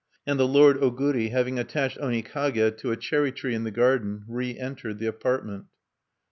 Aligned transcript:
And 0.25 0.39
the 0.39 0.47
lord 0.47 0.77
Oguri, 0.79 1.29
having 1.29 1.59
attached 1.59 1.99
Onikage 1.99 2.75
to 2.79 2.91
a 2.91 2.97
cherry 2.97 3.31
tree 3.31 3.53
in 3.53 3.65
the 3.65 3.69
garden, 3.69 4.23
reentered 4.27 4.97
the 4.97 5.05
apartment. 5.05 5.65